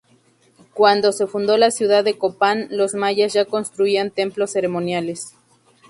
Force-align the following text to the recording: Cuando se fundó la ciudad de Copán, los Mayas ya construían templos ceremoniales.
Cuando 0.73 1.11
se 1.11 1.27
fundó 1.27 1.57
la 1.59 1.69
ciudad 1.69 2.03
de 2.03 2.17
Copán, 2.17 2.67
los 2.71 2.95
Mayas 2.95 3.33
ya 3.33 3.45
construían 3.45 4.09
templos 4.09 4.53
ceremoniales. 4.53 5.35